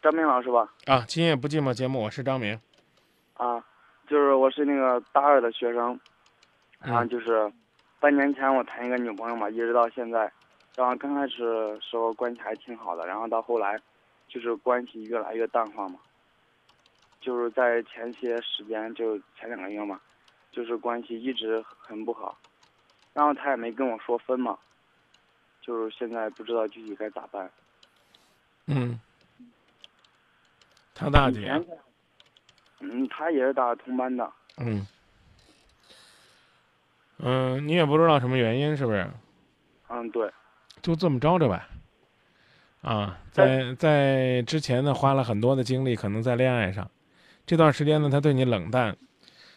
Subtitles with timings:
[0.00, 0.72] 张明老师吧？
[0.86, 2.58] 啊，今夜不寂寞节目，我是张明。
[3.34, 3.64] 啊，
[4.06, 5.98] 就是我是那个大二的学生，
[6.80, 7.52] 然后嗯就是
[7.98, 10.32] 半年前我谈一个女朋友嘛，一直到现在，
[10.76, 13.76] 然后刚开始时候关系还挺好的，然后到后来
[14.28, 15.98] 就是关系越来越淡化嘛，
[17.20, 20.00] 就是在前些时间就前两个月嘛，
[20.52, 22.38] 就是关系一直很不好，
[23.12, 24.56] 然后他也没跟我说分嘛，
[25.60, 27.50] 就是现在不知道具体该咋办。
[28.66, 29.00] 嗯，
[30.98, 31.48] 他大姐，
[32.80, 34.84] 嗯，他也是大同班的，嗯
[37.18, 39.08] 嗯，你也不知道什么原因，是不是？
[39.88, 40.28] 嗯，对，
[40.82, 41.68] 就这么着着吧。
[42.82, 46.90] 啊，在在之前呢，花了很多的精力，可能在恋爱上。
[47.46, 48.96] 这段时间呢，他对你冷淡，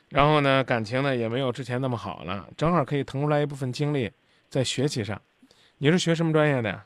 [0.10, 4.12] 然后呢，感情呢也没有之前那么好了，正好可以腾出来一部分精力
[4.48, 5.20] 在学习上。
[5.80, 6.86] 你是学什么专业的呀？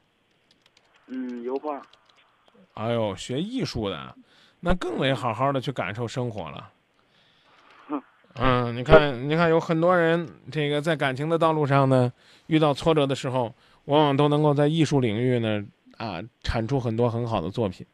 [1.08, 1.82] 嗯，油画。
[2.74, 4.16] 哎呦，学艺术的，
[4.66, 6.72] 那更得好好的去感受生活了。
[8.34, 12.12] 嗯，你看，你看，有很多人，这个在感情的道路上呢，
[12.48, 13.54] 遇到挫折的时候，
[13.86, 15.64] 往往都能够在艺术领域呢，
[15.98, 17.86] 啊，产出很多很好的作品。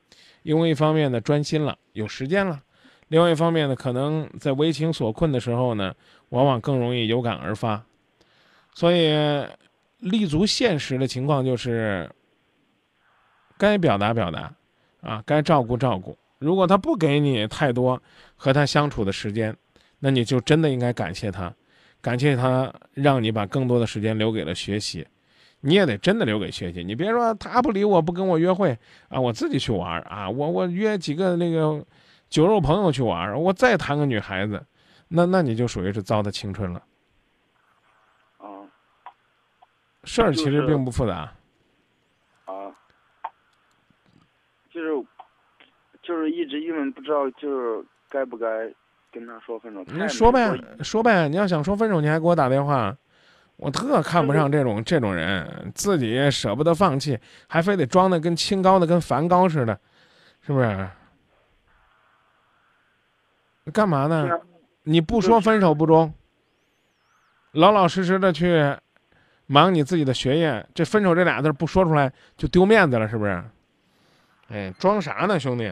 [0.44, 2.58] 因为一方面呢，专心了，有时间了；
[3.10, 5.94] 另外一方面呢，可能在为情所困的时候呢，
[6.30, 7.84] 往往更容易有感而发。
[8.74, 9.14] 所以，
[9.98, 12.10] 立足现实的情况就是，
[13.58, 14.54] 该表达表达，
[15.02, 16.18] 啊，该照顾照顾。
[16.42, 18.02] 如果他不给你太多
[18.36, 19.56] 和他相处的时间，
[20.00, 21.54] 那你就真的应该感谢他，
[22.02, 25.08] 感谢他让你把更多的时间留给了学习。
[25.60, 28.76] 你也得真的留给学习，你别说他不理我，不跟我约会
[29.10, 31.86] 啊，我自己去玩儿啊，我我约几个那个
[32.28, 34.66] 酒肉朋友去玩儿，我再谈个女孩子，
[35.08, 36.84] 那那你就属于是糟蹋青春了。
[38.40, 38.66] 啊
[40.04, 41.32] 事儿其实并不复杂，
[42.46, 42.74] 啊，
[44.72, 45.06] 就是
[46.02, 48.48] 就是一直郁闷，不知道就是该不该
[49.12, 49.84] 跟他说分手。
[49.86, 52.96] 你说呗说，呗，你要想说分手，你还给我打电话，
[53.58, 59.80] 我特看不上这种这种人，自己舍不得放弃，还非得装的跟清高的跟梵高似的，
[60.42, 60.90] 是不是？
[63.72, 64.28] 干嘛呢？
[64.84, 66.12] 你不说分手不中，
[67.52, 68.76] 老老实实的去
[69.46, 73.44] 忙你自己的学业，这分手这俩字不说出来就丢面子了，是不是？
[74.50, 75.72] 哎，装啥呢，兄弟？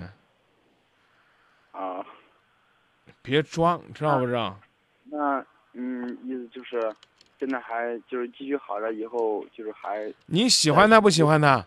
[1.71, 2.05] 啊，
[3.29, 4.59] 别装，知道不知道？
[5.03, 6.91] 那嗯，意思就是
[7.39, 11.63] 现在还就是继续好着，以后就是还你喜欢他不喜欢他？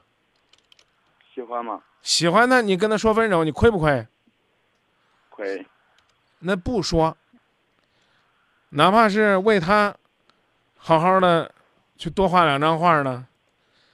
[1.33, 1.81] 喜欢吗？
[2.03, 4.05] 喜欢他，你跟他说分手，你亏不亏？
[5.31, 5.65] 亏
[6.41, 7.17] 那不说，
[8.71, 9.95] 哪怕是为他
[10.77, 11.55] 好好的
[11.97, 13.25] 去多画两张画呢。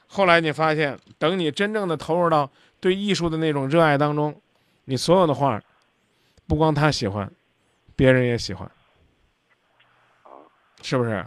[0.09, 2.51] 后来你发现，等你真正的投入到
[2.81, 4.41] 对艺术的那种热爱当中，
[4.87, 5.61] 你所有的画，
[6.47, 7.31] 不光他喜欢，
[7.99, 8.71] 别人也喜欢，
[10.83, 11.27] 是不是？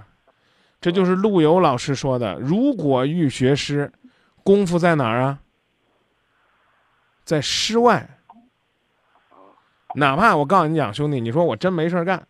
[0.79, 3.91] 这就是陆游老师说的：“如果欲学诗，
[4.41, 5.41] 功夫在哪儿啊？
[7.25, 8.09] 在诗外。”
[9.95, 12.25] 哪怕我告诉你讲，兄弟，你说我真没事儿干，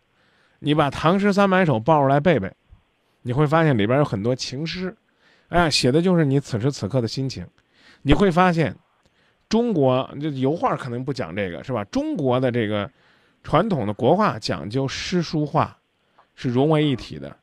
[0.58, 2.52] 你把《唐诗三百首》抱出来背背，
[3.22, 4.96] 你会发现里边有很多情诗，
[5.50, 7.46] 哎，写的就是你此时此刻的心情。
[8.02, 8.76] 你会发现，
[9.48, 11.84] 中国这油画可能不讲这个，是吧？
[11.84, 12.90] 中国的这个
[13.42, 15.76] 传统的国画讲究诗书画
[16.34, 17.36] 是融为一体的，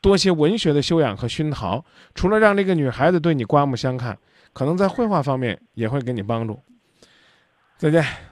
[0.00, 1.84] 多些文学的修养和熏陶，
[2.14, 4.18] 除了让这个女孩子对你刮目相看，
[4.52, 6.60] 可能在绘画方面也会给你帮助。
[7.76, 8.29] 再见。